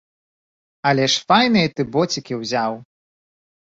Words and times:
Але 0.93 1.05
ж 1.13 1.23
файныя 1.29 1.67
ты 1.77 1.81
боцікі 1.99 2.33
ўзяў! 2.43 2.71